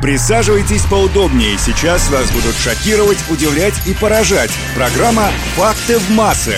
[0.00, 1.58] Присаживайтесь поудобнее.
[1.58, 4.50] Сейчас вас будут шокировать, удивлять и поражать.
[4.76, 6.54] Программа «Факты в массы».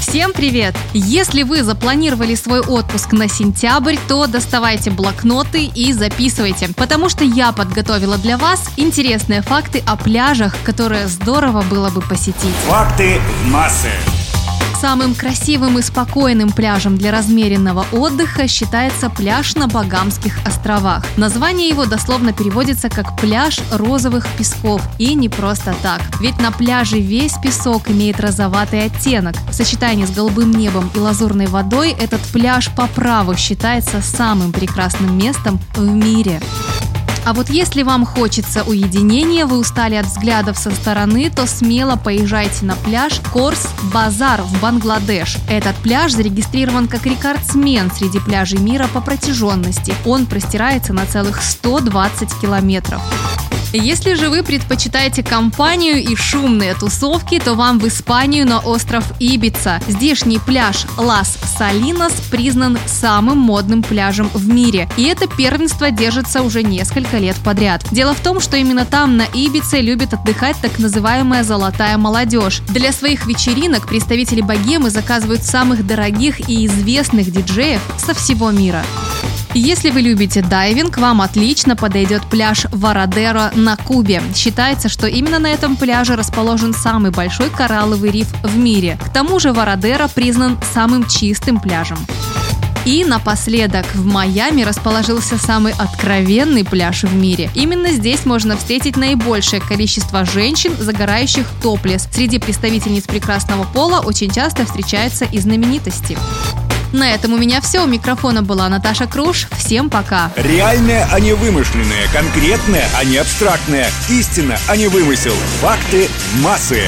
[0.00, 0.74] Всем привет!
[0.92, 7.52] Если вы запланировали свой отпуск на сентябрь, то доставайте блокноты и записывайте, потому что я
[7.52, 12.54] подготовила для вас интересные факты о пляжах, которые здорово было бы посетить.
[12.66, 13.90] Факты в массы.
[14.80, 21.04] Самым красивым и спокойным пляжем для размеренного отдыха считается пляж на Багамских островах.
[21.18, 24.80] Название его дословно переводится как «пляж розовых песков».
[24.96, 26.00] И не просто так.
[26.22, 29.36] Ведь на пляже весь песок имеет розоватый оттенок.
[29.50, 35.18] В сочетании с голубым небом и лазурной водой этот пляж по праву считается самым прекрасным
[35.18, 36.40] местом в мире.
[37.24, 42.64] А вот если вам хочется уединения, вы устали от взглядов со стороны, то смело поезжайте
[42.64, 45.36] на пляж Корс Базар в Бангладеш.
[45.48, 49.94] Этот пляж зарегистрирован как рекордсмен среди пляжей мира по протяженности.
[50.04, 53.02] Он простирается на целых 120 километров.
[53.72, 59.80] Если же вы предпочитаете компанию и шумные тусовки, то вам в Испанию на остров Ибица.
[59.86, 64.88] Здешний пляж Лас Салинас признан самым модным пляжем в мире.
[64.96, 67.84] И это первенство держится уже несколько лет подряд.
[67.92, 72.62] Дело в том, что именно там, на Ибице, любит отдыхать так называемая «золотая молодежь».
[72.68, 78.84] Для своих вечеринок представители богемы заказывают самых дорогих и известных диджеев со всего мира.
[79.54, 84.22] Если вы любите дайвинг, вам отлично подойдет пляж Варадеро на Кубе.
[84.34, 88.96] Считается, что именно на этом пляже расположен самый большой коралловый риф в мире.
[89.04, 91.98] К тому же Варадеро признан самым чистым пляжем.
[92.86, 97.50] И напоследок, в Майами расположился самый откровенный пляж в мире.
[97.54, 102.08] Именно здесь можно встретить наибольшее количество женщин, загорающих топлес.
[102.12, 106.16] Среди представительниц прекрасного пола очень часто встречаются и знаменитости.
[106.92, 107.84] На этом у меня все.
[107.84, 109.46] У микрофона была Наташа Круш.
[109.56, 110.30] Всем пока.
[110.36, 112.08] Реальное, а не вымышленное.
[112.12, 113.88] Конкретное, а не абстрактное.
[114.08, 115.34] Истина, а не вымысел.
[115.60, 116.08] Факты
[116.42, 116.82] массы.